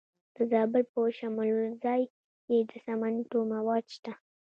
د 0.35 0.37
زابل 0.51 0.83
په 0.93 0.99
شمولزای 1.17 2.03
کې 2.45 2.57
د 2.69 2.71
سمنټو 2.85 3.39
مواد 3.53 3.85
شته. 3.95 4.13